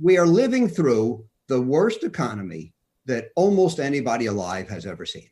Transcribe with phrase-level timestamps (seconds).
[0.00, 2.72] We are living through the worst economy
[3.06, 5.30] that almost anybody alive has ever seen.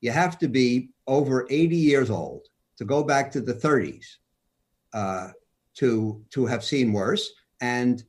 [0.00, 2.46] You have to be over 80 years old
[2.76, 4.04] to go back to the 30s
[4.92, 5.28] uh,
[5.74, 8.02] to to have seen worse, and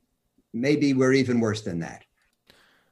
[0.52, 2.04] maybe we're even worse than that.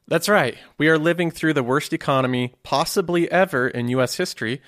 [0.07, 0.57] That's right.
[0.77, 4.15] We are living through the worst economy possibly ever in U.S.
[4.15, 4.61] history,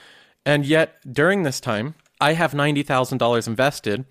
[0.46, 4.06] and yet during this time, I have ninety thousand dollars invested,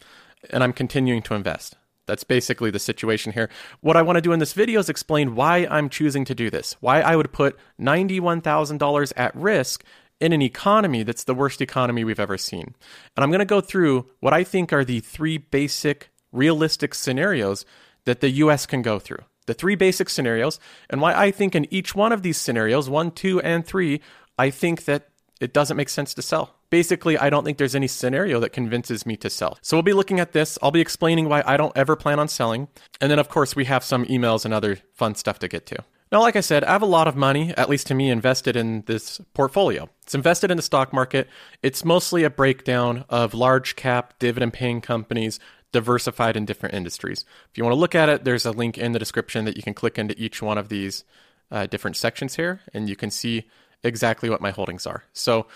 [0.51, 1.77] and I'm continuing to invest.
[2.11, 3.49] That's basically the situation here.
[3.83, 6.51] What I want to do in this video is explain why I'm choosing to do
[6.51, 9.85] this, why I would put $91,000 at risk
[10.21, 12.75] in an economy that's the worst economy we've ever seen.
[13.17, 17.65] And I'm going to go through what I think are the three basic realistic scenarios
[18.07, 19.23] that the US can go through.
[19.47, 20.59] The three basic scenarios,
[20.89, 24.01] and why I think in each one of these scenarios, one, two, and three,
[24.37, 26.57] I think that it doesn't make sense to sell.
[26.71, 29.59] Basically, I don't think there's any scenario that convinces me to sell.
[29.61, 30.59] So we'll be looking at this.
[30.63, 32.69] I'll be explaining why I don't ever plan on selling.
[33.01, 35.85] And then, of course, we have some emails and other fun stuff to get to.
[36.13, 38.57] Now, like I said, I have a lot of money, at least to me, invested
[38.57, 39.89] in this portfolio.
[40.03, 41.29] It's invested in the stock market.
[41.63, 45.39] It's mostly a breakdown of large cap dividend paying companies
[45.71, 47.25] diversified in different industries.
[47.51, 49.63] If you want to look at it, there's a link in the description that you
[49.63, 51.05] can click into each one of these
[51.53, 53.49] uh, different sections here, and you can see
[53.85, 55.05] exactly what my holdings are.
[55.13, 55.47] So,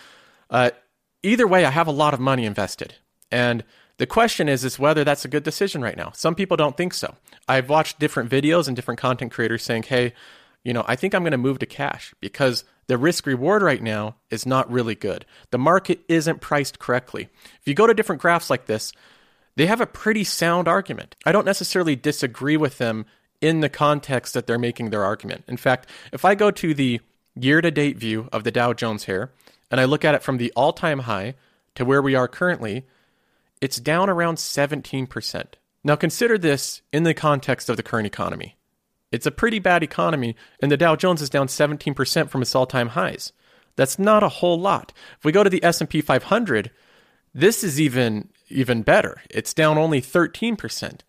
[0.50, 0.70] uh,
[1.24, 2.94] either way, I have a lot of money invested.
[3.30, 3.64] And
[3.96, 6.12] the question is, is whether that's a good decision right now.
[6.14, 7.14] Some people don't think so.
[7.48, 10.12] I've watched different videos and different content creators saying, hey,
[10.64, 13.82] you know, I think I'm going to move to cash because the risk reward right
[13.82, 15.24] now is not really good.
[15.50, 17.28] The market isn't priced correctly.
[17.60, 18.92] If you go to different graphs like this,
[19.56, 21.16] they have a pretty sound argument.
[21.24, 23.06] I don't necessarily disagree with them
[23.40, 25.44] in the context that they're making their argument.
[25.46, 27.00] In fact, if I go to the
[27.34, 29.30] year to date view of the Dow Jones here,
[29.74, 31.34] and I look at it from the all time high
[31.74, 32.86] to where we are currently,
[33.60, 35.44] it's down around 17%.
[35.82, 38.56] Now consider this in the context of the current economy.
[39.10, 42.66] It's a pretty bad economy, and the Dow Jones is down 17% from its all
[42.66, 43.32] time highs.
[43.74, 44.92] That's not a whole lot.
[45.18, 46.70] If we go to the S&P 500,
[47.34, 49.22] this is even even better.
[49.28, 51.00] It's down only 13%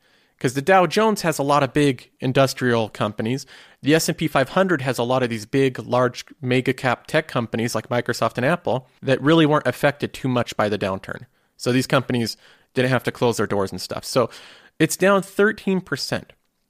[0.45, 3.47] because the Dow Jones has a lot of big industrial companies.
[3.81, 7.89] The S&P 500 has a lot of these big large mega cap tech companies like
[7.89, 11.25] Microsoft and Apple that really weren't affected too much by the downturn.
[11.57, 12.38] So these companies
[12.75, 14.06] didn't have to close their doors and stuff.
[14.06, 14.29] So
[14.78, 16.25] it's down 13%.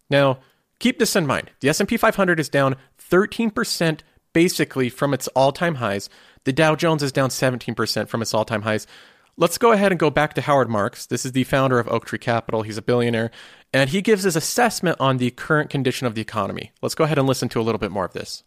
[0.10, 0.40] Now,
[0.80, 1.52] keep this in mind.
[1.60, 2.78] The S&P 500 is down
[3.12, 4.00] 13%
[4.32, 6.08] basically from its all-time highs.
[6.46, 8.88] The Dow Jones is down 17% from its all-time highs.
[9.38, 11.06] Let's go ahead and go back to Howard Marks.
[11.06, 12.62] This is the founder of Oaktree Capital.
[12.62, 13.32] He's a billionaire,
[13.76, 16.72] and he gives his assessment on the current condition of the economy.
[16.82, 18.42] Let's go ahead and listen to a little bit more of this.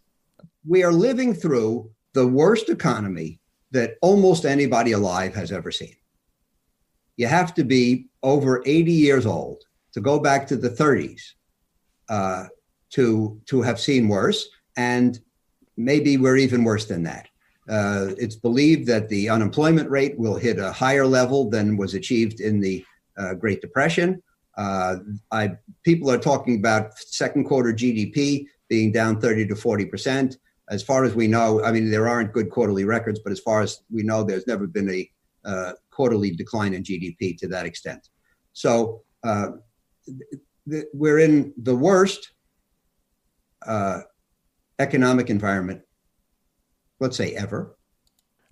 [0.67, 5.93] We are living through the worst economy that almost anybody alive has ever seen.
[7.15, 9.61] You have to be over 80 years old
[9.93, 11.21] to go back to the 30s
[12.09, 12.45] uh,
[12.93, 15.19] to to have seen worse, and
[15.77, 17.27] maybe we're even worse than that.
[17.69, 22.39] Uh, it's believed that the unemployment rate will hit a higher level than was achieved
[22.39, 22.83] in the
[23.15, 24.23] uh, Great Depression.
[24.57, 24.97] Uh,
[25.31, 25.51] I,
[25.83, 30.37] people are talking about second quarter GDP being down 30 to 40 percent.
[30.69, 33.61] As far as we know, I mean, there aren't good quarterly records, but as far
[33.61, 35.09] as we know, there's never been a
[35.45, 38.09] uh, quarterly decline in GDP to that extent.
[38.53, 39.51] So uh,
[40.69, 42.31] th- we're in the worst
[43.65, 44.01] uh,
[44.77, 45.81] economic environment
[46.99, 47.75] let's say ever.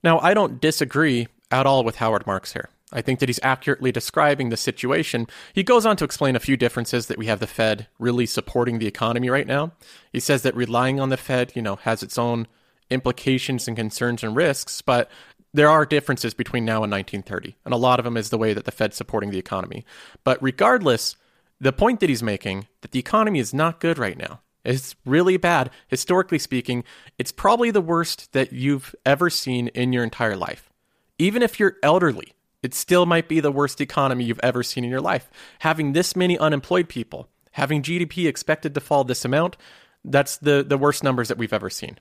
[0.03, 2.69] Now, I don't disagree at all with Howard Marks here.
[2.91, 5.27] I think that he's accurately describing the situation.
[5.53, 8.79] He goes on to explain a few differences that we have the Fed really supporting
[8.79, 9.73] the economy right now.
[10.13, 12.47] He says that relying on the Fed, you know, has its own
[12.89, 15.11] implications and concerns and risks, but
[15.53, 18.53] there are differences between now and 1930, and a lot of them is the way
[18.53, 19.85] that the Fed's supporting the economy.
[20.23, 21.17] But regardless,
[21.59, 24.41] the point that he's making that the economy is not good right now.
[24.63, 25.71] It's really bad.
[25.87, 26.83] Historically speaking,
[27.17, 30.69] it's probably the worst that you've ever seen in your entire life.
[31.17, 32.33] Even if you're elderly,
[32.67, 35.29] it still might be the worst economy you've ever seen in your life.
[35.59, 39.55] Having this many unemployed people, having GDP expected to fall this amount,
[40.03, 41.97] that's the, the worst numbers that we've ever seen.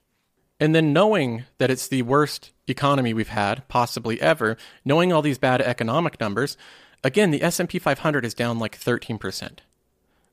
[0.59, 5.37] And then knowing that it's the worst economy we've had, possibly ever, knowing all these
[5.37, 6.57] bad economic numbers,
[7.01, 9.59] again, the S&P 500 is down like 13%.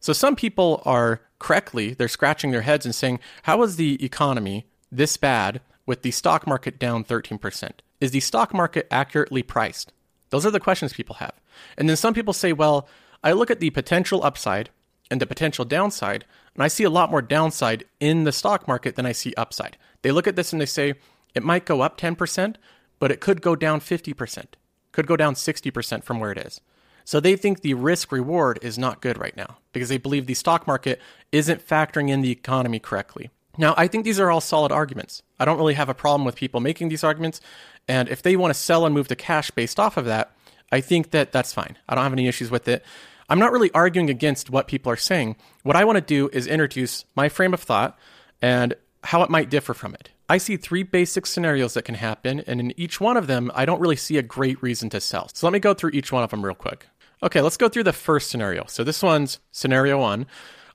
[0.00, 4.66] So some people are correctly, they're scratching their heads and saying, how is the economy
[4.90, 7.70] this bad with the stock market down 13%?
[8.00, 9.92] Is the stock market accurately priced?
[10.34, 11.34] Those are the questions people have.
[11.78, 12.88] And then some people say, well,
[13.22, 14.68] I look at the potential upside
[15.08, 16.24] and the potential downside,
[16.56, 19.76] and I see a lot more downside in the stock market than I see upside.
[20.02, 20.94] They look at this and they say,
[21.36, 22.56] it might go up 10%,
[22.98, 24.44] but it could go down 50%,
[24.90, 26.60] could go down 60% from where it is.
[27.04, 30.34] So they think the risk reward is not good right now because they believe the
[30.34, 31.00] stock market
[31.30, 33.30] isn't factoring in the economy correctly.
[33.56, 35.22] Now, I think these are all solid arguments.
[35.38, 37.40] I don't really have a problem with people making these arguments.
[37.88, 40.32] And if they want to sell and move to cash based off of that,
[40.72, 41.76] I think that that's fine.
[41.88, 42.84] I don't have any issues with it.
[43.28, 45.36] I'm not really arguing against what people are saying.
[45.62, 47.98] What I want to do is introduce my frame of thought
[48.42, 50.10] and how it might differ from it.
[50.28, 53.66] I see three basic scenarios that can happen, and in each one of them, I
[53.66, 55.28] don't really see a great reason to sell.
[55.34, 56.86] So let me go through each one of them real quick.
[57.22, 58.64] Okay, let's go through the first scenario.
[58.66, 60.26] So this one's scenario one.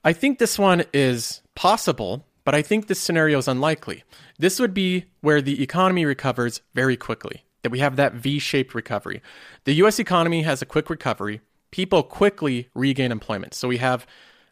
[0.03, 4.03] I think this one is possible, but I think this scenario is unlikely.
[4.39, 8.73] This would be where the economy recovers very quickly, that we have that V shaped
[8.73, 9.21] recovery.
[9.65, 13.53] The US economy has a quick recovery, people quickly regain employment.
[13.53, 14.07] So we have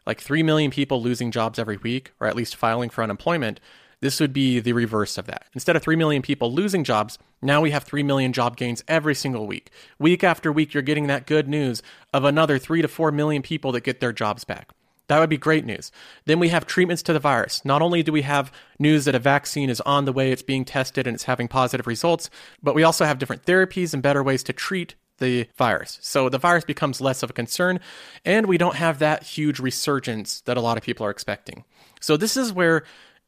[0.06, 3.58] like 3 million people losing jobs every week, or at least filing for unemployment.
[4.00, 5.46] This would be the reverse of that.
[5.52, 9.16] Instead of 3 million people losing jobs, now we have 3 million job gains every
[9.16, 9.72] single week.
[9.98, 13.72] Week after week, you're getting that good news of another 3 to 4 million people
[13.72, 14.70] that get their jobs back.
[15.08, 15.90] That would be great news.
[16.26, 17.64] Then we have treatments to the virus.
[17.64, 20.64] Not only do we have news that a vaccine is on the way, it's being
[20.64, 22.30] tested, and it's having positive results,
[22.62, 25.98] but we also have different therapies and better ways to treat the virus.
[26.02, 27.80] So the virus becomes less of a concern,
[28.24, 31.64] and we don't have that huge resurgence that a lot of people are expecting.
[32.00, 32.84] So this is where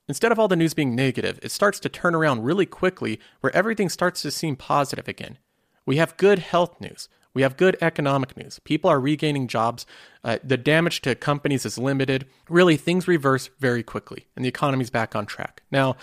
[0.09, 3.55] instead of all the news being negative, it starts to turn around really quickly where
[3.57, 5.39] everything starts to seem positive again.
[5.87, 7.09] We have good health news.
[7.33, 8.59] We have good economic news.
[8.65, 9.87] People are regaining jobs.
[10.25, 12.27] Uh, the damage to companies is limited.
[12.49, 15.63] Really, things reverse very quickly, and the economy's back on track.
[15.71, 15.97] Now,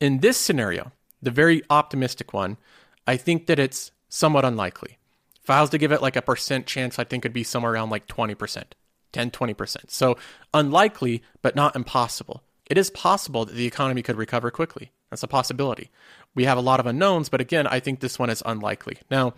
[0.00, 0.92] in this scenario,
[1.22, 2.58] the very optimistic one,
[3.06, 4.98] I think that it's somewhat unlikely.
[5.42, 7.72] If I was to give it like a percent chance, I think it'd be somewhere
[7.72, 8.64] around like 20%,
[9.12, 9.90] 10, 20%.
[9.90, 10.18] So
[10.52, 12.42] unlikely, but not impossible.
[12.66, 14.90] It is possible that the economy could recover quickly.
[15.10, 15.90] That's a possibility.
[16.34, 18.98] We have a lot of unknowns, but again, I think this one is unlikely.
[19.08, 19.34] Now,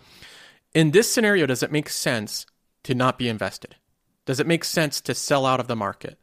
[0.73, 2.45] in this scenario, does it make sense
[2.83, 3.75] to not be invested?
[4.25, 6.17] Does it make sense to sell out of the market?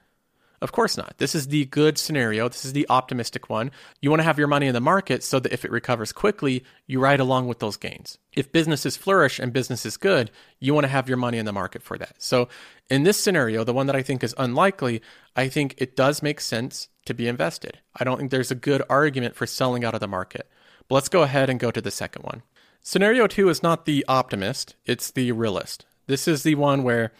[0.62, 1.18] Of course not.
[1.18, 2.48] This is the good scenario.
[2.48, 3.70] This is the optimistic one.
[4.00, 6.64] You want to have your money in the market so that if it recovers quickly,
[6.86, 8.16] you ride along with those gains.
[8.32, 11.52] If businesses flourish and business is good, you want to have your money in the
[11.52, 12.14] market for that.
[12.18, 12.48] So,
[12.88, 15.02] in this scenario, the one that I think is unlikely,
[15.34, 17.78] I think it does make sense to be invested.
[17.94, 20.48] I don't think there's a good argument for selling out of the market.
[20.88, 22.42] But let's go ahead and go to the second one.
[22.88, 25.84] Scenario two is not the optimist, it's the realist.
[26.06, 27.10] This is the one where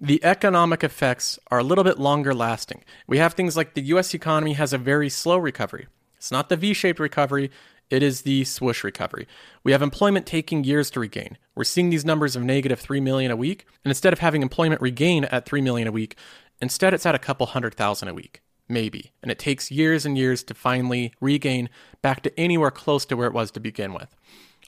[0.00, 2.84] the economic effects are a little bit longer lasting.
[3.08, 5.88] We have things like the US economy has a very slow recovery.
[6.16, 7.50] It's not the V shaped recovery,
[7.90, 9.26] it is the swoosh recovery.
[9.64, 11.38] We have employment taking years to regain.
[11.56, 14.80] We're seeing these numbers of negative 3 million a week, and instead of having employment
[14.80, 16.14] regain at 3 million a week,
[16.62, 19.10] instead it's at a couple hundred thousand a week, maybe.
[19.24, 21.68] And it takes years and years to finally regain
[22.00, 24.14] back to anywhere close to where it was to begin with.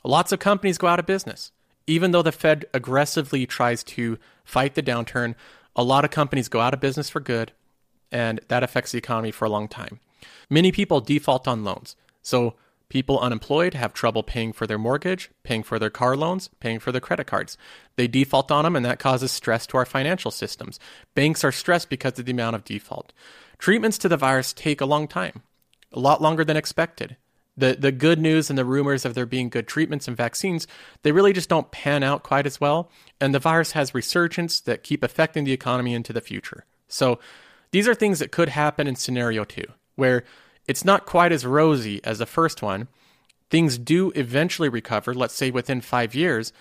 [0.04, 1.52] Lots of companies go out of business.
[1.86, 5.34] Even though the Fed aggressively tries to fight the downturn,
[5.74, 7.52] a lot of companies go out of business for good,
[8.12, 10.00] and that affects the economy for a long time.
[10.50, 11.96] Many people default on loans.
[12.22, 12.54] So,
[12.88, 16.92] people unemployed have trouble paying for their mortgage, paying for their car loans, paying for
[16.92, 17.56] their credit cards.
[17.96, 20.78] They default on them, and that causes stress to our financial systems.
[21.14, 23.12] Banks are stressed because of the amount of default.
[23.58, 25.42] Treatments to the virus take a long time,
[25.92, 27.16] a lot longer than expected
[27.58, 30.66] the the good news and the rumors of there being good treatments and vaccines,
[31.02, 34.82] they really just don't pan out quite as well, and the virus has resurgence that
[34.82, 36.64] keep affecting the economy into the future.
[36.88, 37.18] So
[37.70, 39.62] these are things that could happen in scenario 2,
[39.96, 40.24] where
[40.66, 42.88] it's not quite as rosy as the first one.
[43.50, 46.52] Things do eventually recover, let's say within 5 years,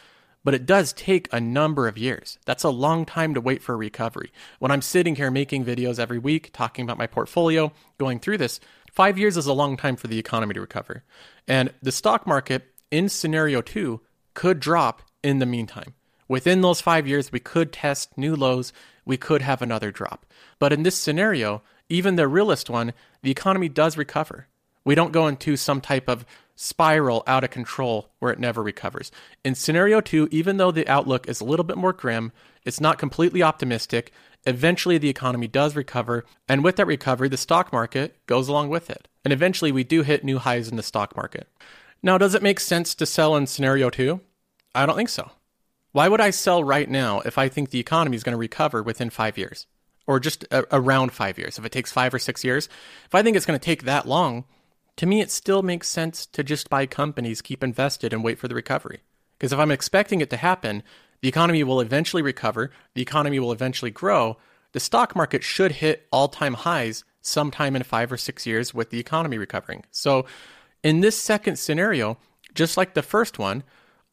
[0.43, 2.39] but it does take a number of years.
[2.45, 4.31] That's a long time to wait for recovery.
[4.59, 8.61] When I'm sitting here making videos every week, talking about my portfolio, going through this,
[8.97, 11.03] Five years is a long time for the economy to recover.
[11.47, 14.01] And the stock market in scenario two
[14.33, 15.93] could drop in the meantime.
[16.27, 18.73] Within those five years, we could test new lows,
[19.05, 20.25] we could have another drop.
[20.57, 24.47] But in this scenario, even the realist one, the economy does recover.
[24.83, 26.25] We don't go into some type of
[26.55, 29.11] spiral out of control where it never recovers.
[29.45, 32.31] In scenario two, even though the outlook is a little bit more grim,
[32.65, 34.11] it's not completely optimistic.
[34.47, 38.89] Eventually, the economy does recover, and with that recovery, the stock market goes along with
[38.89, 39.07] it.
[39.23, 41.47] And eventually, we do hit new highs in the stock market.
[42.01, 44.21] Now, does it make sense to sell in scenario two?
[44.73, 45.31] I don't think so.
[45.91, 48.81] Why would I sell right now if I think the economy is going to recover
[48.81, 49.67] within five years?
[50.07, 52.67] or just a, around five years, if it takes five or six years,
[53.05, 54.45] if I think it's going to take that long,
[54.95, 58.47] to me, it still makes sense to just buy companies, keep invested, and wait for
[58.47, 59.01] the recovery.
[59.37, 60.81] Because if I'm expecting it to happen,
[61.21, 64.37] the economy will eventually recover, the economy will eventually grow.
[64.73, 68.89] The stock market should hit all time highs sometime in five or six years with
[68.89, 69.83] the economy recovering.
[69.91, 70.25] So,
[70.83, 72.17] in this second scenario,
[72.53, 73.63] just like the first one,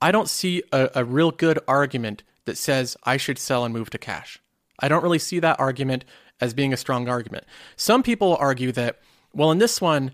[0.01, 3.91] I don't see a, a real good argument that says I should sell and move
[3.91, 4.39] to cash.
[4.81, 6.05] I don't really see that argument
[6.41, 7.45] as being a strong argument.
[7.77, 8.99] Some people argue that,
[9.33, 10.13] well, in this one,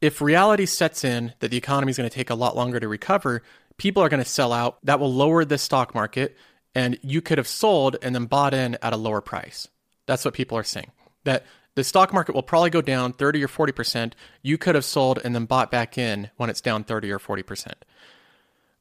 [0.00, 2.88] if reality sets in that the economy is going to take a lot longer to
[2.88, 3.42] recover,
[3.76, 4.78] people are going to sell out.
[4.84, 6.36] That will lower the stock market,
[6.74, 9.68] and you could have sold and then bought in at a lower price.
[10.06, 10.90] That's what people are saying.
[11.24, 14.12] That the stock market will probably go down 30 or 40%.
[14.42, 17.72] You could have sold and then bought back in when it's down 30 or 40%.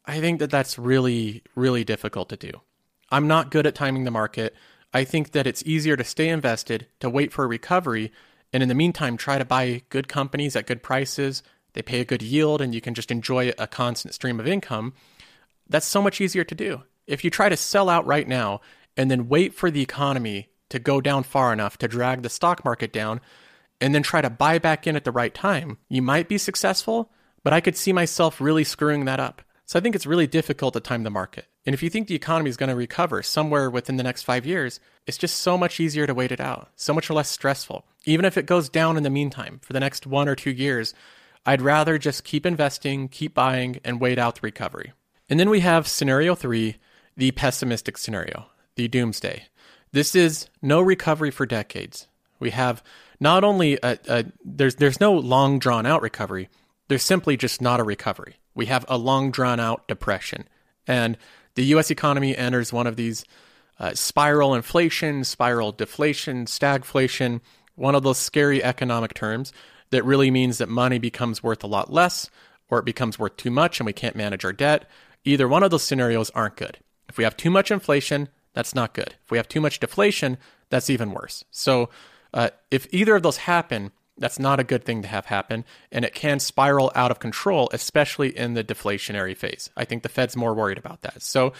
[0.06, 2.52] I think that that's really, really difficult to do.
[3.10, 4.56] I'm not good at timing the market.
[4.94, 8.12] I think that it's easier to stay invested, to wait for a recovery,
[8.52, 11.44] and in the meantime, try to buy good companies at good prices.
[11.74, 14.94] They pay a good yield, and you can just enjoy a constant stream of income.
[15.70, 16.84] That's so much easier to do.
[17.08, 18.62] If you try to sell out right now
[18.98, 22.64] and then wait for the economy to go down far enough to drag the stock
[22.64, 23.22] market down,
[23.82, 27.12] and then try to buy back in at the right time, you might be successful,
[27.44, 29.42] but I could see myself really screwing that up.
[29.66, 31.48] So I think it's really difficult to time the market.
[31.66, 34.46] And if you think the economy is going to recover somewhere within the next five
[34.46, 37.86] years, it's just so much easier to wait it out, so much less stressful.
[38.06, 40.94] Even if it goes down in the meantime for the next one or two years,
[41.46, 44.94] I'd rather just keep investing, keep buying, and wait out the recovery.
[45.30, 46.78] And then we have scenario three,
[47.18, 49.48] the pessimistic scenario, the doomsday.
[49.92, 52.08] This is no recovery for decades.
[52.40, 52.84] We have
[53.20, 56.50] not only a, a there's there's no long drawn out recovery.
[56.88, 58.38] There's simply just not a recovery.
[58.54, 60.48] We have a long drawn out depression,
[60.88, 61.18] and
[61.56, 61.92] the U.S.
[61.92, 63.26] economy enters one of these
[63.80, 67.42] uh, spiral inflation, spiral deflation, stagflation,
[67.76, 69.52] one of those scary economic terms
[69.92, 72.30] that really means that money becomes worth a lot less
[72.70, 74.90] or it becomes worth too much and we can't manage our debt.
[75.24, 76.80] Either one of those scenarios aren't good.
[77.08, 79.16] If we have too much inflation, that's not good.
[79.24, 80.38] If we have too much deflation,
[80.70, 81.44] that's even worse.
[81.52, 81.90] So,
[82.34, 86.06] uh, if either of those happen, that's not a good thing to have happen, and
[86.06, 89.70] it can spiral out of control, especially in the deflationary phase.
[89.76, 91.22] I think the Fed's more worried about that.
[91.22, 91.54] So,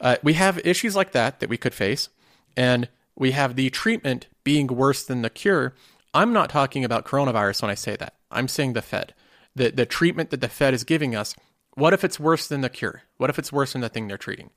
[0.00, 2.08] uh, we have issues like that that we could face,
[2.56, 5.74] and we have the treatment being worse than the cure.
[6.12, 8.14] I'm not talking about coronavirus when I say that.
[8.30, 9.14] I'm saying the Fed.
[9.54, 11.34] The, the treatment that the Fed is giving us,
[11.74, 13.02] what if it's worse than the cure?
[13.16, 14.50] What if it's worse than the thing they're treating?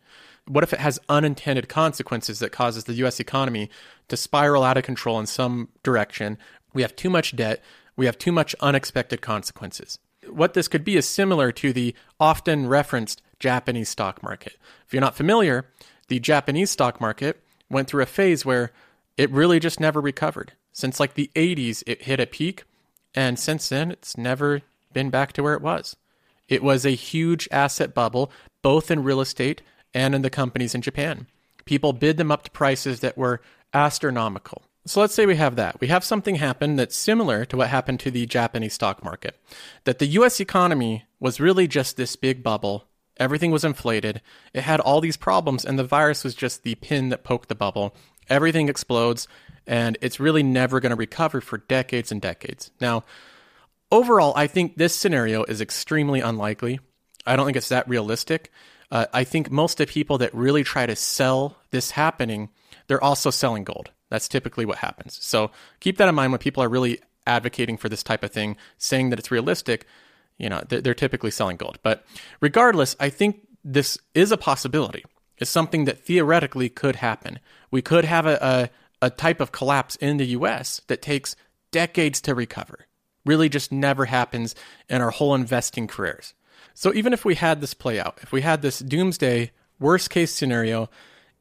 [0.48, 3.70] What if it has unintended consequences that causes the US economy
[4.08, 6.38] to spiral out of control in some direction?
[6.74, 7.64] We have too much debt.
[7.96, 10.00] We have too much unexpected consequences.
[10.28, 14.58] What this could be is similar to the often referenced Japanese stock market.
[14.88, 15.70] If you're not familiar,
[16.08, 18.72] the Japanese stock market went through a phase where
[19.18, 20.54] it really just never recovered.
[20.74, 22.64] Since like the 80s, it hit a peak,
[23.16, 24.62] and since then, it's never
[24.92, 25.96] been back to where it was.
[26.50, 29.62] It was a huge asset bubble, both in real estate
[29.94, 31.28] and in the companies in Japan.
[31.66, 33.42] People bid them up to prices that were
[33.74, 34.64] astronomical.
[34.86, 35.80] So let's say we have that.
[35.80, 39.40] We have something happen that's similar to what happened to the Japanese stock market.
[39.86, 42.86] That the US economy was really just this big bubble.
[43.18, 44.22] Everything was inflated.
[44.54, 47.56] It had all these problems, and the virus was just the pin that poked the
[47.56, 47.96] bubble.
[48.30, 49.28] Everything explodes,
[49.68, 52.72] and it's really never going to recover for decades and decades.
[52.80, 53.04] Now,
[53.92, 56.80] overall, I think this scenario is extremely unlikely.
[57.26, 58.52] I don't think it's that realistic.
[58.92, 62.50] Uh, I think most of the people that really try to sell this happening,
[62.88, 63.92] they're also selling gold.
[64.10, 65.18] That's typically what happens.
[65.22, 68.58] So keep that in mind when people are really advocating for this type of thing,
[68.78, 69.86] saying that it's realistic.
[70.38, 71.80] You know, they're, they're typically selling gold.
[71.82, 72.06] But
[72.42, 75.04] regardless, I think this is a possibility.
[75.38, 77.40] It's something that theoretically could happen.
[77.72, 78.70] We could have a,
[79.02, 81.36] a, a type of collapse in the US that takes
[81.72, 82.88] decades to recover.
[83.26, 84.56] Really just never happens
[84.90, 86.34] in our whole investing careers.
[86.74, 90.34] So even if we had this play out, if we had this doomsday worst case
[90.34, 90.90] scenario,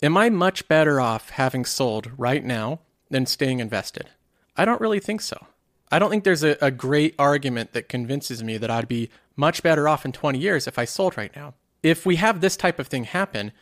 [0.02, 2.80] am I much better off having sold right now
[3.10, 4.08] than staying invested?
[4.56, 5.46] I don't really think so.
[5.90, 9.62] I don't think there's a, a great argument that convinces me that I'd be much
[9.62, 11.54] better off in 20 years if I sold right now.
[11.82, 13.52] If we have this type of thing happen,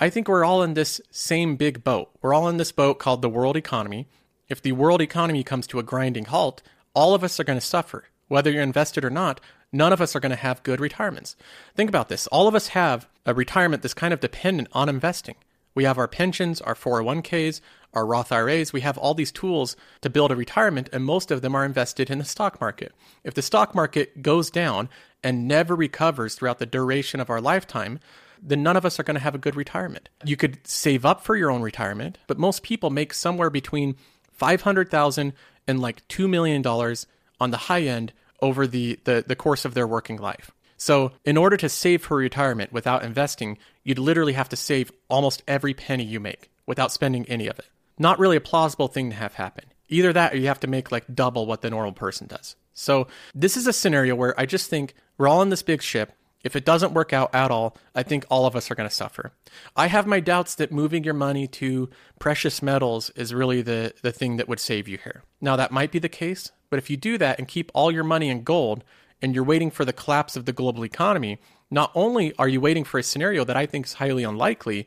[0.00, 2.10] I think we're all in this same big boat.
[2.20, 4.08] We're all in this boat called the world economy.
[4.48, 6.62] If the world economy comes to a grinding halt,
[6.94, 8.04] all of us are going to suffer.
[8.26, 9.40] Whether you're invested or not,
[9.72, 11.36] none of us are going to have good retirements.
[11.76, 12.26] Think about this.
[12.28, 15.36] All of us have a retirement that's kind of dependent on investing.
[15.76, 17.60] We have our pensions, our 401ks,
[17.92, 18.72] our Roth IRAs.
[18.72, 22.10] We have all these tools to build a retirement, and most of them are invested
[22.10, 22.92] in the stock market.
[23.22, 24.88] If the stock market goes down
[25.22, 28.00] and never recovers throughout the duration of our lifetime,
[28.44, 30.08] then none of us are going to have a good retirement.
[30.24, 33.96] You could save up for your own retirement, but most people make somewhere between
[34.32, 35.32] 500,000
[35.66, 37.06] and like 2 million dollars
[37.40, 40.52] on the high end over the, the the course of their working life.
[40.76, 45.42] So, in order to save for retirement without investing, you'd literally have to save almost
[45.48, 47.66] every penny you make without spending any of it.
[47.98, 49.64] Not really a plausible thing to have happen.
[49.88, 52.56] Either that or you have to make like double what the normal person does.
[52.74, 56.12] So, this is a scenario where I just think we're all in this big ship.
[56.44, 58.94] If it doesn't work out at all, I think all of us are going to
[58.94, 59.32] suffer.
[59.74, 64.12] I have my doubts that moving your money to precious metals is really the, the
[64.12, 65.22] thing that would save you here.
[65.40, 68.04] Now, that might be the case, but if you do that and keep all your
[68.04, 68.84] money in gold
[69.22, 72.84] and you're waiting for the collapse of the global economy, not only are you waiting
[72.84, 74.86] for a scenario that I think is highly unlikely,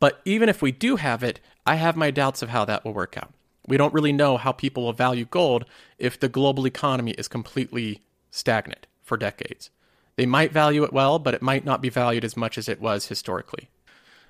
[0.00, 2.94] but even if we do have it, I have my doubts of how that will
[2.94, 3.32] work out.
[3.66, 5.64] We don't really know how people will value gold
[5.98, 9.70] if the global economy is completely stagnant for decades.
[10.16, 12.80] They might value it well, but it might not be valued as much as it
[12.80, 13.68] was historically.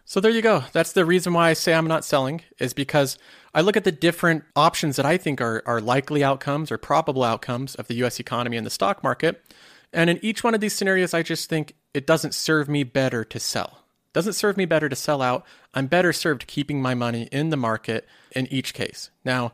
[0.07, 0.65] So there you go.
[0.73, 3.19] That's the reason why I say I'm not selling, is because
[3.55, 7.25] I look at the different options that I think are, are likely outcomes or probable
[7.25, 9.43] outcomes of the US economy and the stock market.
[9.93, 13.25] And in each one of these scenarios, I just think it doesn't serve me better
[13.25, 13.85] to sell.
[14.13, 15.47] Doesn't serve me better to sell out.
[15.73, 19.11] I'm better served keeping my money in the market in each case.
[19.25, 19.53] Now,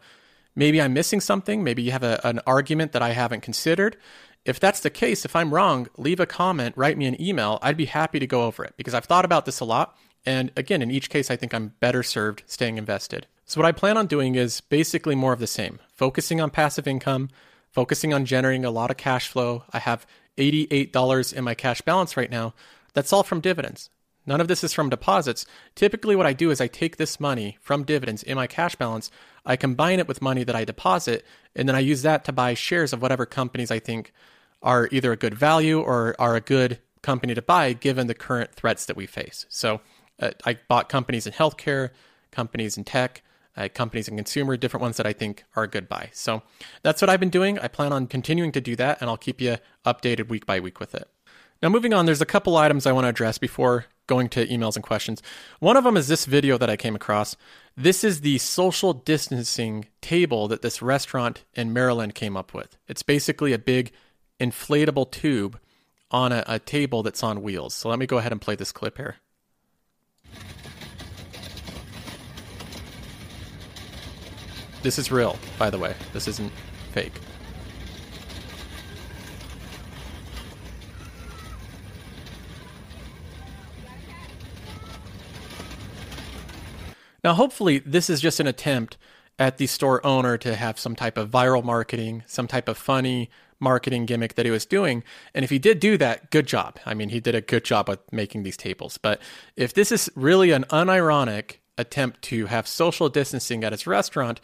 [0.57, 1.63] maybe I'm missing something.
[1.63, 3.97] Maybe you have a, an argument that I haven't considered.
[4.45, 7.59] If that's the case, if I'm wrong, leave a comment, write me an email.
[7.63, 9.97] I'd be happy to go over it because I've thought about this a lot.
[10.25, 13.27] And again, in each case, I think I'm better served staying invested.
[13.45, 16.87] So, what I plan on doing is basically more of the same focusing on passive
[16.87, 17.31] income,
[17.71, 19.65] focusing on generating a lot of cash flow.
[19.73, 20.07] I have
[20.37, 22.55] $88 in my cash balance right now.
[22.95, 23.91] That's all from dividends.
[24.27, 25.47] None of this is from deposits.
[25.75, 29.11] Typically, what I do is I take this money from dividends in my cash balance,
[29.45, 31.25] I combine it with money that I deposit,
[31.55, 34.13] and then I use that to buy shares of whatever companies I think
[34.63, 38.55] are either a good value or are a good company to buy given the current
[38.55, 39.47] threats that we face.
[39.49, 39.81] So
[40.21, 41.91] uh, I bought companies in healthcare,
[42.31, 43.23] companies in tech,
[43.57, 46.11] uh, companies in consumer, different ones that I think are a good buy.
[46.13, 46.43] So
[46.83, 47.59] that's what I've been doing.
[47.59, 50.79] I plan on continuing to do that, and I'll keep you updated week by week
[50.79, 51.09] with it.
[51.63, 54.75] Now, moving on, there's a couple items I want to address before going to emails
[54.75, 55.23] and questions.
[55.61, 57.37] One of them is this video that I came across.
[57.77, 62.77] This is the social distancing table that this restaurant in Maryland came up with.
[62.89, 63.93] It's basically a big
[64.41, 65.61] inflatable tube
[66.11, 67.73] on a, a table that's on wheels.
[67.73, 69.17] So let me go ahead and play this clip here.
[74.83, 75.95] This is real, by the way.
[76.13, 76.51] This isn't
[76.93, 77.13] fake.
[87.23, 88.97] Now, hopefully, this is just an attempt
[89.39, 93.31] at the store owner to have some type of viral marketing, some type of funny
[93.59, 95.03] marketing gimmick that he was doing.
[95.35, 96.79] And if he did do that, good job.
[96.87, 98.99] I mean, he did a good job with making these tables.
[98.99, 99.21] But
[99.57, 104.41] if this is really an unironic attempt to have social distancing at his restaurant,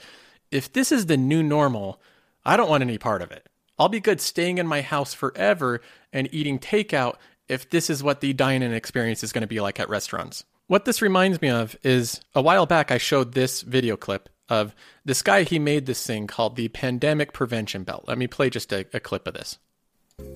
[0.51, 2.01] if this is the new normal,
[2.45, 3.49] I don't want any part of it.
[3.79, 5.81] I'll be good staying in my house forever
[6.13, 7.17] and eating takeout
[7.49, 10.45] if this is what the dine in experience is going to be like at restaurants.
[10.69, 14.75] What this reminds me of is a while back I showed this video clip of
[15.05, 15.45] this guy.
[15.45, 18.05] He made this thing called the Pandemic Prevention Belt.
[18.09, 19.59] Let me play just a, a clip of this.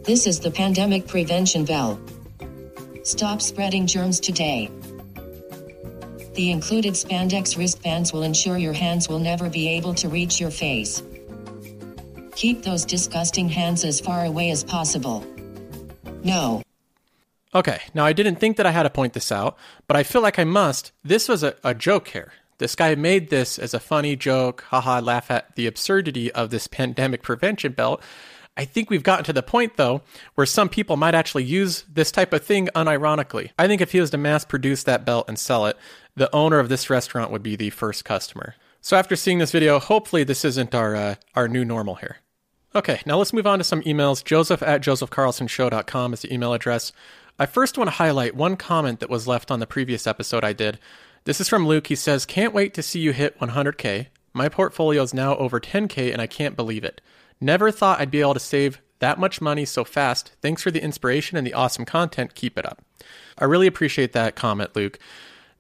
[0.05, 1.99] This is the Pandemic Prevention Belt.
[3.03, 4.71] Stop spreading germs today.
[6.35, 10.53] The included spandex wristbands will ensure your hands will never be able to reach your
[10.53, 11.03] face.
[12.37, 15.27] Keep those disgusting hands as far away as possible.
[16.23, 16.63] No.
[17.55, 19.59] Okay, now I didn't think that I had to point this out,
[19.89, 20.93] but I feel like I must.
[21.03, 22.33] This was a, a joke here.
[22.59, 26.67] This guy made this as a funny joke, haha, laugh at the absurdity of this
[26.67, 28.03] pandemic prevention belt.
[28.57, 30.03] I think we've gotten to the point, though,
[30.35, 33.51] where some people might actually use this type of thing unironically.
[33.59, 35.77] I think if he was to mass produce that belt and sell it,
[36.15, 38.55] the owner of this restaurant would be the first customer.
[38.83, 42.19] So after seeing this video, hopefully this isn't our uh, our new normal here.
[42.75, 44.23] Okay, now let's move on to some emails.
[44.23, 46.93] Joseph at josephcarlsonshow.com is the email address.
[47.41, 50.53] I first want to highlight one comment that was left on the previous episode I
[50.53, 50.79] did.
[51.25, 51.87] This is from Luke.
[51.87, 54.09] He says, Can't wait to see you hit 100K.
[54.35, 57.01] My portfolio is now over 10K and I can't believe it.
[57.41, 60.33] Never thought I'd be able to save that much money so fast.
[60.43, 62.35] Thanks for the inspiration and the awesome content.
[62.35, 62.85] Keep it up.
[63.39, 64.99] I really appreciate that comment, Luke.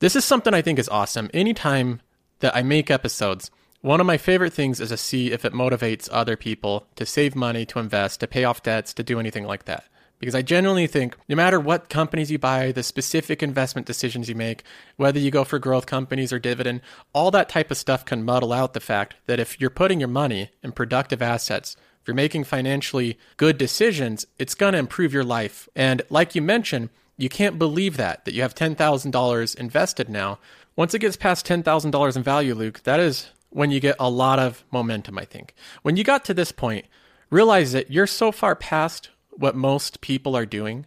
[0.01, 1.31] This is something I think is awesome.
[1.33, 2.03] Anytime
[2.40, 6.11] that I make episodes, one of my favorite things is to see if it motivates
[6.12, 9.64] other people to save money, to invest, to pay off debts, to do anything like
[9.64, 9.85] that.
[10.21, 14.35] Because I genuinely think no matter what companies you buy, the specific investment decisions you
[14.35, 14.63] make,
[14.97, 16.83] whether you go for growth companies or dividend,
[17.15, 20.11] all that type of stuff can muddle out the fact that if you're putting your
[20.11, 25.25] money in productive assets, if you're making financially good decisions, it's going to improve your
[25.25, 25.69] life.
[25.75, 30.39] And like you mentioned, you can't believe that, that you have $10,000 invested now.
[30.77, 34.39] Once it gets past $10,000 in value, Luke, that is when you get a lot
[34.39, 35.55] of momentum, I think.
[35.83, 36.87] When you got to this point,
[37.31, 40.87] realize that you're so far past what most people are doing.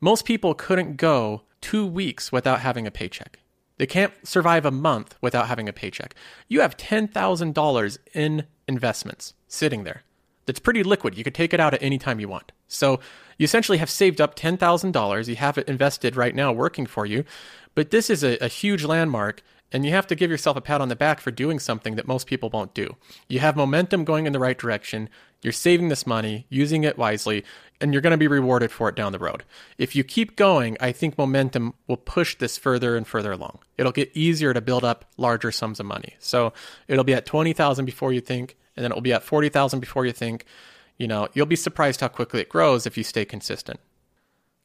[0.00, 3.38] Most people couldn't go two weeks without having a paycheck.
[3.76, 6.14] They can't survive a month without having a paycheck.
[6.48, 10.02] You have $10,000 in investments sitting there.
[10.46, 11.16] That's pretty liquid.
[11.16, 12.52] You could take it out at any time you want.
[12.68, 13.00] So
[13.38, 15.28] you essentially have saved up $10,000.
[15.28, 17.24] You have it invested right now working for you.
[17.74, 20.80] But this is a, a huge landmark and you have to give yourself a pat
[20.80, 22.96] on the back for doing something that most people won't do.
[23.28, 25.08] You have momentum going in the right direction.
[25.42, 27.44] You're saving this money, using it wisely,
[27.80, 29.44] and you're going to be rewarded for it down the road.
[29.78, 33.60] If you keep going, I think momentum will push this further and further along.
[33.78, 36.14] It'll get easier to build up larger sums of money.
[36.18, 36.52] So
[36.88, 40.12] it'll be at 20,000 before you think, and then it'll be at 40,000 before you
[40.12, 40.44] think.
[40.98, 43.80] You know, you'll be surprised how quickly it grows if you stay consistent.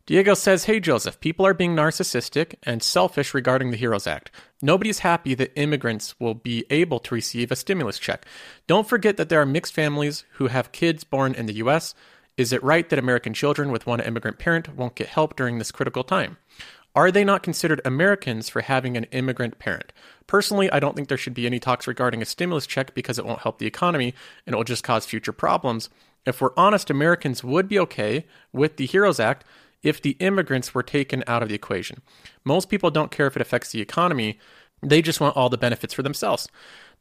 [0.07, 4.29] Diego says, Hey Joseph, people are being narcissistic and selfish regarding the HEROES Act.
[4.61, 8.23] Nobody's happy that immigrants will be able to receive a stimulus check.
[8.67, 11.95] Don't forget that there are mixed families who have kids born in the U.S.
[12.37, 15.71] Is it right that American children with one immigrant parent won't get help during this
[15.71, 16.37] critical time?
[16.95, 19.91] Are they not considered Americans for having an immigrant parent?
[20.27, 23.25] Personally, I don't think there should be any talks regarding a stimulus check because it
[23.25, 24.13] won't help the economy
[24.45, 25.89] and it will just cause future problems.
[26.27, 29.43] If we're honest, Americans would be okay with the HEROES Act
[29.85, 32.01] if the immigrants were taken out of the equation.
[32.43, 34.39] Most people don't care if it affects the economy,
[34.81, 36.49] they just want all the benefits for themselves.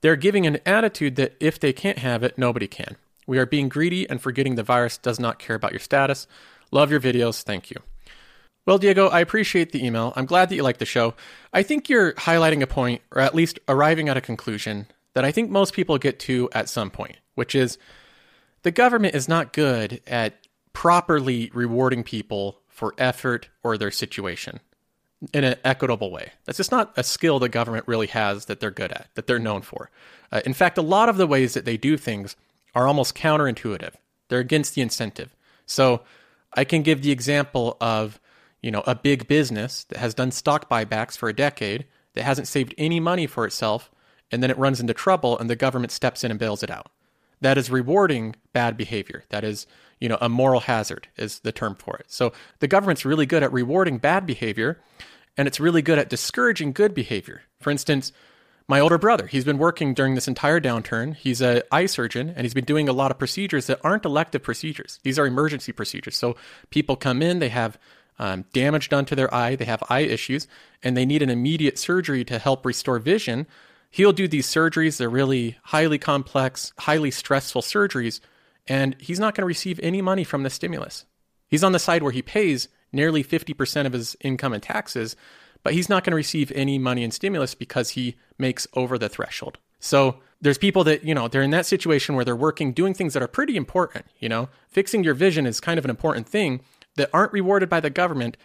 [0.01, 2.97] They're giving an attitude that if they can't have it, nobody can.
[3.27, 6.27] We are being greedy and forgetting the virus does not care about your status.
[6.71, 7.43] Love your videos.
[7.43, 7.79] Thank you.
[8.67, 10.13] Well, Diego, I appreciate the email.
[10.15, 11.15] I'm glad that you like the show.
[11.53, 15.33] I think you're highlighting a point, or at least arriving at a conclusion, that I
[15.33, 17.79] think most people get to at some point, which is
[18.63, 20.35] the government is not good at
[20.73, 24.59] properly rewarding people for effort or their situation
[25.33, 26.33] in an equitable way.
[26.45, 29.39] That's just not a skill the government really has that they're good at, that they're
[29.39, 29.91] known for.
[30.33, 32.35] Uh, in fact, a lot of the ways that they do things
[32.75, 33.95] are almost counterintuitive.
[34.29, 35.35] They're against the incentive.
[35.67, 36.03] So
[36.53, 38.21] I can give the example of,
[38.61, 42.49] you know, a big business that has done stock buybacks for a decade that hasn't
[42.49, 43.89] saved any money for itself
[44.33, 46.91] and then it runs into trouble and the government steps in and bails it out.
[47.41, 49.25] That is rewarding bad behavior.
[49.29, 49.67] That is
[50.01, 52.07] you know, a moral hazard is the term for it.
[52.09, 54.81] So the government's really good at rewarding bad behavior
[55.37, 57.43] and it's really good at discouraging good behavior.
[57.61, 58.13] For instance,
[58.67, 61.15] my older brother, he's been working during this entire downturn.
[61.15, 64.43] He's an eye surgeon and he's been doing a lot of procedures that aren't elective
[64.43, 65.01] procedures.
[65.03, 66.17] These are emergency procedures.
[66.17, 66.37] So
[66.71, 67.79] people come in, they have
[68.19, 70.47] um, damage done to their eye, they have eye issues,
[70.83, 73.47] and they need an immediate surgery to help restore vision.
[73.91, 74.97] He'll do these surgeries.
[74.97, 78.21] They're really highly complex, highly stressful surgeries
[78.67, 81.05] and he's not going to receive any money from the stimulus.
[81.49, 85.17] He's on the side where he pays nearly 50% of his income in taxes,
[85.63, 89.09] but he's not going to receive any money in stimulus because he makes over the
[89.09, 89.59] threshold.
[89.81, 93.13] So there's people that, you know, they're in that situation where they're working, doing things
[93.15, 96.61] that are pretty important, you know, fixing your vision is kind of an important thing
[96.97, 98.37] that aren't rewarded by the government.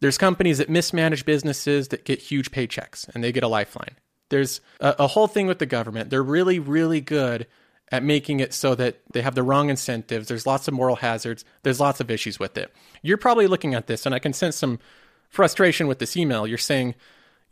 [0.00, 3.96] There's companies that mismanage businesses that get huge paychecks and they get a lifeline.
[4.30, 6.10] There's a, a whole thing with the government.
[6.10, 7.46] They're really, really good
[7.92, 10.28] at making it so that they have the wrong incentives.
[10.28, 11.44] There's lots of moral hazards.
[11.62, 12.72] There's lots of issues with it.
[13.02, 14.78] You're probably looking at this, and I can sense some
[15.28, 16.46] frustration with this email.
[16.46, 16.94] You're saying,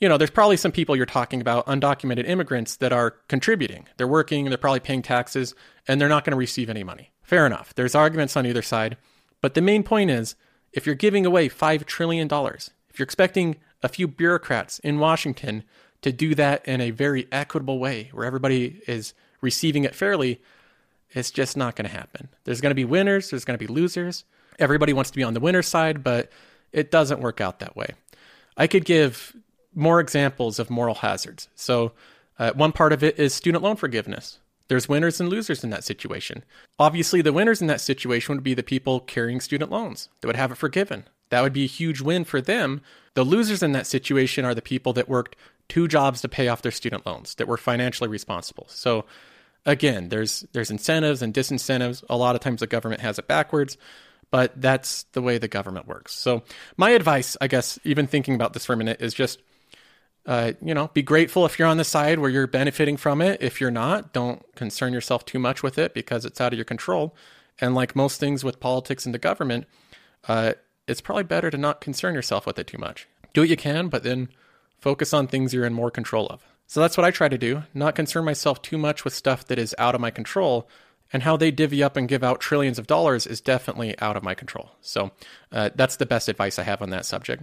[0.01, 3.87] you know, there's probably some people you're talking about, undocumented immigrants, that are contributing.
[3.97, 5.55] They're working, they're probably paying taxes,
[5.87, 7.13] and they're not going to receive any money.
[7.23, 7.75] Fair enough.
[7.75, 8.97] There's arguments on either side.
[9.41, 10.35] But the main point is
[10.73, 15.65] if you're giving away $5 trillion, if you're expecting a few bureaucrats in Washington
[16.03, 20.41] to do that in a very equitable way where everybody is receiving it fairly,
[21.11, 22.29] it's just not going to happen.
[22.45, 24.25] There's going to be winners, there's going to be losers.
[24.59, 26.31] Everybody wants to be on the winner's side, but
[26.73, 27.89] it doesn't work out that way.
[28.57, 29.35] I could give
[29.75, 31.49] more examples of moral hazards.
[31.55, 31.93] So,
[32.39, 34.39] uh, one part of it is student loan forgiveness.
[34.69, 36.45] There's winners and losers in that situation.
[36.79, 40.37] Obviously, the winners in that situation would be the people carrying student loans that would
[40.37, 41.05] have it forgiven.
[41.31, 42.81] That would be a huge win for them.
[43.15, 45.37] The losers in that situation are the people that worked
[45.69, 48.67] two jobs to pay off their student loans, that were financially responsible.
[48.69, 49.05] So,
[49.67, 52.05] again, there's there's incentives and disincentives.
[52.09, 53.77] A lot of times the government has it backwards,
[54.31, 56.15] but that's the way the government works.
[56.15, 56.43] So
[56.77, 59.41] my advice, I guess, even thinking about this for a minute, is just
[60.25, 63.43] uh, you know, be grateful if you're on the side where you're benefiting from it.
[63.43, 66.65] If you're not, don't concern yourself too much with it because it's out of your
[66.65, 67.17] control.
[67.61, 69.67] And like most things with politics and the government,
[70.29, 70.53] uh,
[70.87, 73.09] it's probably better to not concern yourself with it too much.
[73.35, 74.29] Do what you can, but then
[74.79, 76.45] focus on things you're in more control of.
[76.73, 79.59] So that's what I try to do, not concern myself too much with stuff that
[79.59, 80.67] is out of my control.
[81.13, 84.23] And how they divvy up and give out trillions of dollars is definitely out of
[84.23, 84.71] my control.
[84.81, 85.11] So
[85.53, 87.43] uh, that's the best advice I have on that subject.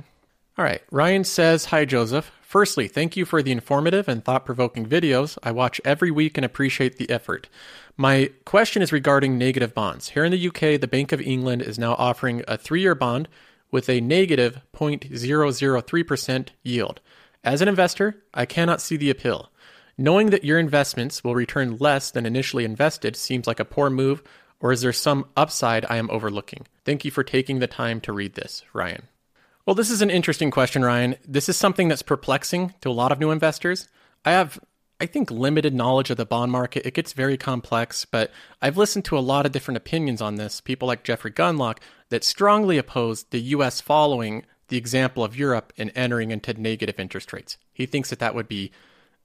[0.58, 0.82] All right.
[0.90, 2.32] Ryan says, Hi, Joseph.
[2.42, 5.38] Firstly, thank you for the informative and thought provoking videos.
[5.44, 7.50] I watch every week and appreciate the effort.
[7.98, 10.10] My question is regarding negative bonds.
[10.10, 13.28] Here in the UK, the Bank of England is now offering a three year bond
[13.70, 17.00] with a negative 0.003% yield.
[17.44, 19.52] As an investor, I cannot see the appeal.
[19.98, 24.24] Knowing that your investments will return less than initially invested seems like a poor move,
[24.60, 26.68] or is there some upside I am overlooking?
[26.86, 29.04] Thank you for taking the time to read this, Ryan.
[29.66, 31.16] Well, this is an interesting question, Ryan.
[31.28, 33.88] This is something that's perplexing to a lot of new investors.
[34.26, 34.60] I have,
[35.00, 36.86] I think, limited knowledge of the bond market.
[36.86, 40.60] It gets very complex, but I've listened to a lot of different opinions on this.
[40.60, 41.78] People like Jeffrey Gundlach
[42.10, 47.34] that strongly oppose the US following the example of Europe in entering into negative interest
[47.34, 47.58] rates.
[47.74, 48.72] He thinks that that would be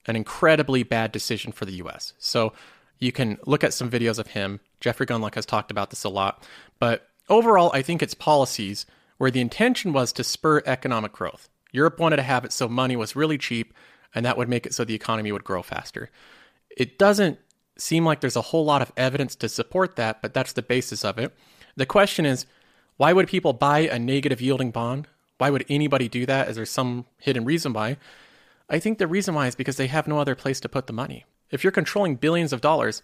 [0.06, 2.12] an incredibly bad decision for the US.
[2.18, 2.52] So
[2.98, 4.60] you can look at some videos of him.
[4.80, 6.42] Jeffrey Gundlach has talked about this a lot.
[6.78, 8.86] But overall, I think it's policies
[9.18, 11.48] where the intention was to spur economic growth.
[11.72, 13.74] Europe wanted to have it so money was really cheap,
[14.14, 16.10] and that would make it so the economy would grow faster.
[16.76, 17.38] It doesn't
[17.76, 21.04] seem like there's a whole lot of evidence to support that, but that's the basis
[21.04, 21.34] of it.
[21.76, 22.46] The question is
[22.96, 25.08] why would people buy a negative yielding bond?
[25.38, 26.48] Why would anybody do that?
[26.48, 27.96] Is there some hidden reason why?
[28.68, 30.92] I think the reason why is because they have no other place to put the
[30.92, 31.24] money.
[31.50, 33.02] If you're controlling billions of dollars,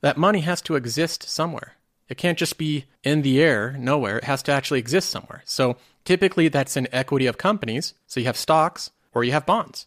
[0.00, 1.76] that money has to exist somewhere.
[2.08, 4.18] It can't just be in the air, nowhere.
[4.18, 5.42] It has to actually exist somewhere.
[5.44, 7.94] So typically that's in equity of companies.
[8.06, 9.86] So you have stocks or you have bonds.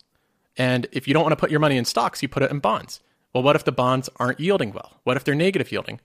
[0.57, 2.59] And if you don't want to put your money in stocks, you put it in
[2.59, 3.01] bonds.
[3.33, 4.99] Well, what if the bonds aren't yielding well?
[5.03, 5.99] What if they're negative yielding?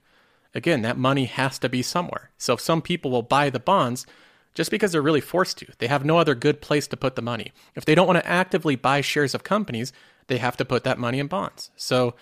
[0.53, 2.31] Again, that money has to be somewhere.
[2.37, 4.05] So if some people will buy the bonds
[4.53, 5.67] just because they're really forced to.
[5.77, 7.53] They have no other good place to put the money.
[7.75, 9.93] If they don't want to actively buy shares of companies,
[10.27, 11.71] they have to put that money in bonds.
[11.75, 12.15] So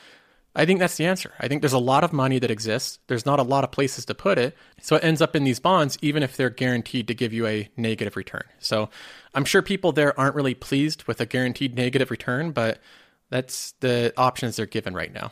[0.55, 1.31] I think that's the answer.
[1.39, 2.99] I think there's a lot of money that exists.
[3.07, 4.55] There's not a lot of places to put it.
[4.81, 7.69] So it ends up in these bonds, even if they're guaranteed to give you a
[7.77, 8.43] negative return.
[8.59, 8.89] So
[9.33, 12.79] I'm sure people there aren't really pleased with a guaranteed negative return, but
[13.29, 15.31] that's the options they're given right now.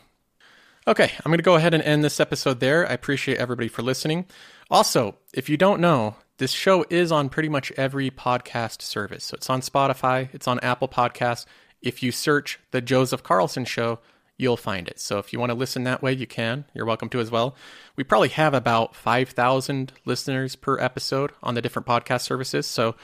[0.88, 2.88] Okay, I'm going to go ahead and end this episode there.
[2.88, 4.26] I appreciate everybody for listening.
[4.70, 9.26] Also, if you don't know, this show is on pretty much every podcast service.
[9.26, 11.46] So it's on Spotify, it's on Apple Podcasts.
[11.82, 14.00] If you search The Joseph Carlson Show,
[14.38, 15.00] you'll find it.
[15.00, 16.66] So if you want to listen that way, you can.
[16.74, 17.56] You're welcome to as well.
[17.96, 22.68] We probably have about 5,000 listeners per episode on the different podcast services.
[22.68, 22.96] So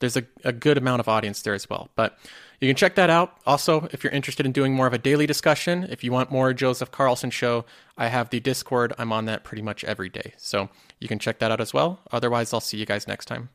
[0.00, 1.90] there's a, a good amount of audience there as well.
[1.94, 2.18] But
[2.60, 3.38] you can check that out.
[3.46, 6.52] Also, if you're interested in doing more of a daily discussion, if you want more
[6.52, 7.64] Joseph Carlson show,
[7.96, 8.92] I have the Discord.
[8.98, 10.34] I'm on that pretty much every day.
[10.36, 10.68] So
[10.98, 12.00] you can check that out as well.
[12.12, 13.48] Otherwise, I'll see you guys next time.